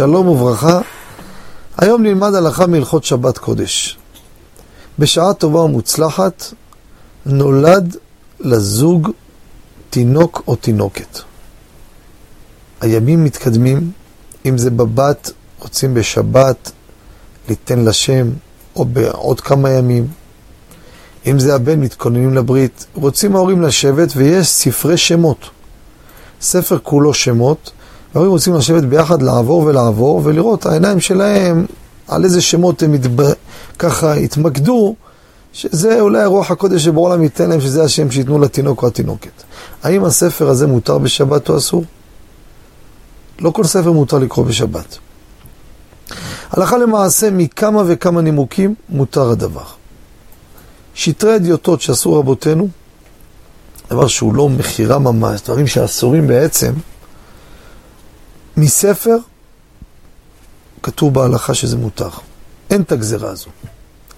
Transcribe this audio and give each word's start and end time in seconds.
שלום 0.00 0.28
וברכה. 0.28 0.80
היום 1.78 2.02
נלמד 2.02 2.34
הלכה 2.34 2.66
מהלכות 2.66 3.04
שבת 3.04 3.38
קודש. 3.38 3.98
בשעה 4.98 5.34
טובה 5.34 5.60
ומוצלחת 5.60 6.44
נולד 7.26 7.96
לזוג 8.40 9.10
תינוק 9.90 10.42
או 10.46 10.56
תינוקת. 10.56 11.18
הימים 12.80 13.24
מתקדמים, 13.24 13.92
אם 14.46 14.58
זה 14.58 14.70
בבת, 14.70 15.30
רוצים 15.58 15.94
בשבת 15.94 16.72
ליתן 17.48 17.84
לשם, 17.84 18.28
או 18.76 18.84
בעוד 18.84 19.40
כמה 19.40 19.70
ימים. 19.70 20.08
אם 21.26 21.38
זה 21.38 21.54
הבן, 21.54 21.80
מתכוננים 21.80 22.34
לברית. 22.34 22.86
רוצים 22.94 23.36
ההורים 23.36 23.62
לשבת 23.62 24.08
ויש 24.16 24.48
ספרי 24.48 24.96
שמות. 24.96 25.50
ספר 26.40 26.78
כולו 26.82 27.14
שמות, 27.14 27.70
וההורים 28.14 28.32
רוצים 28.32 28.54
לשבת 28.54 28.82
ביחד, 28.82 29.22
לעבור 29.22 29.62
ולעבור, 29.62 30.20
ולראות 30.24 30.66
העיניים 30.66 31.00
שלהם, 31.00 31.66
על 32.08 32.24
איזה 32.24 32.40
שמות 32.40 32.82
הם 32.82 32.92
מתב... 32.92 33.32
ככה 33.78 34.14
התמקדו, 34.14 34.94
שזה 35.52 36.00
אולי 36.00 36.22
הרוח 36.22 36.50
הקודש 36.50 36.84
שבעולם 36.84 37.22
ייתן 37.22 37.50
להם, 37.50 37.60
שזה 37.60 37.84
השם 37.84 38.10
שייתנו 38.10 38.38
לתינוק 38.38 38.82
או 38.82 38.88
התינוקת. 38.88 39.42
האם 39.82 40.04
הספר 40.04 40.48
הזה 40.48 40.66
מותר 40.66 40.98
בשבת 40.98 41.48
או 41.48 41.56
אסור? 41.56 41.84
לא 43.40 43.50
כל 43.50 43.64
ספר 43.64 43.92
מותר 43.92 44.18
לקרוא 44.18 44.46
בשבת. 44.46 44.98
הלכה 46.50 46.78
למעשה, 46.78 47.30
מכמה 47.30 47.82
וכמה 47.86 48.20
נימוקים 48.20 48.74
מותר 48.88 49.30
הדבר. 49.30 49.64
שטרי 50.94 51.36
אדיוטות 51.36 51.80
שעשו 51.80 52.18
רבותינו, 52.18 52.68
דבר 53.90 54.06
שהוא 54.06 54.34
לא 54.34 54.48
מכירה 54.48 54.98
ממש, 54.98 55.40
דברים 55.42 55.66
שאסורים 55.66 56.26
בעצם, 56.26 56.72
מספר 58.56 59.16
כתוב 60.82 61.14
בהלכה 61.14 61.54
שזה 61.54 61.76
מותר. 61.76 62.08
אין 62.70 62.82
את 62.82 62.92
הגזרה 62.92 63.30
הזו. 63.30 63.46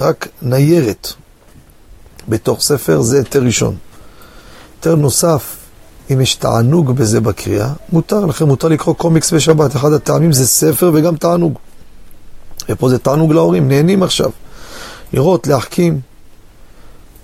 רק 0.00 0.28
ניירת 0.42 1.12
בתוך 2.28 2.60
ספר 2.60 3.02
זה 3.02 3.18
היתר 3.18 3.42
ראשון. 3.42 3.76
היתר 4.76 4.94
נוסף, 4.94 5.56
אם 6.12 6.20
יש 6.20 6.34
תענוג 6.34 6.90
בזה 6.90 7.20
בקריאה, 7.20 7.72
מותר. 7.92 8.26
לכן 8.26 8.44
מותר 8.44 8.68
לקרוא 8.68 8.94
קומיקס 8.94 9.32
בשבת. 9.32 9.76
אחד 9.76 9.92
הטעמים 9.92 10.32
זה 10.32 10.46
ספר 10.46 10.90
וגם 10.94 11.16
תענוג. 11.16 11.58
ופה 12.68 12.88
זה 12.88 12.98
תענוג 12.98 13.32
להורים, 13.32 13.68
נהנים 13.68 14.02
עכשיו. 14.02 14.30
לראות, 15.12 15.46
להחכים, 15.46 16.00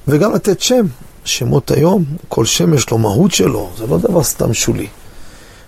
וגם 0.09 0.35
לתת 0.35 0.61
שם. 0.61 0.87
שמות 1.25 1.71
היום, 1.71 2.05
כל 2.29 2.45
שם 2.45 2.75
יש 2.75 2.91
לו 2.91 2.99
מהות 2.99 3.33
שלו, 3.33 3.71
זה 3.79 3.87
לא 3.87 3.99
דבר 3.99 4.23
סתם 4.23 4.55
שולי. 4.55 4.87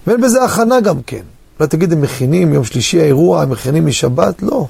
ואין 0.07 0.21
בזה 0.21 0.45
הכנה 0.45 0.81
גם 0.81 1.03
כן. 1.03 1.23
אולי 1.59 1.69
תגיד, 1.69 1.93
הם 1.93 2.01
מכינים, 2.01 2.55
יום 2.55 2.65
שלישי 2.65 3.01
האירוע, 3.01 3.43
הם 3.43 3.51
מכינים 3.51 3.87
משבת? 3.87 4.43
לא. 4.43 4.67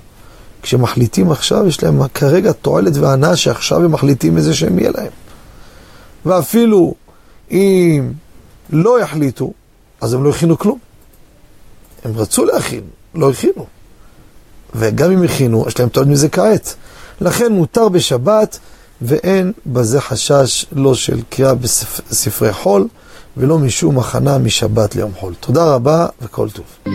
כשמחליטים 0.63 1.31
עכשיו, 1.31 1.67
יש 1.67 1.83
להם 1.83 2.09
כרגע 2.09 2.53
תועלת 2.53 2.97
והנאה 2.97 3.37
שעכשיו 3.37 3.85
הם 3.85 3.93
מחליטים 3.93 4.37
איזה 4.37 4.55
שם 4.55 4.79
יהיה 4.79 4.91
להם. 4.91 5.11
ואפילו 6.27 6.95
אם 7.51 8.13
לא 8.71 9.01
יחליטו, 9.01 9.53
אז 10.01 10.15
הם 10.15 10.25
לא 10.25 10.31
הכינו 10.31 10.59
כלום. 10.59 10.79
הם 12.05 12.13
רצו 12.17 12.45
להכין, 12.45 12.83
לא 13.15 13.31
הכינו. 13.31 13.67
וגם 14.75 15.11
אם 15.11 15.23
הכינו, 15.23 15.65
יש 15.69 15.81
להם 15.81 15.89
תועלת 15.89 16.09
מזה 16.09 16.29
כעת. 16.29 16.75
לכן 17.21 17.53
מותר 17.53 17.89
בשבת, 17.89 18.59
ואין 19.03 19.53
בזה 19.67 20.01
חשש 20.01 20.67
לא 20.73 20.95
של 20.95 21.21
קריאה 21.29 21.55
בספרי 21.55 22.53
חול, 22.53 22.89
ולא 23.37 23.59
משום 23.59 23.99
הכנה 23.99 24.39
משבת 24.39 24.97
ליום 24.97 25.13
חול. 25.21 25.35
תודה 25.41 25.75
רבה 25.75 26.07
וכל 26.23 26.49
טוב. 26.51 26.95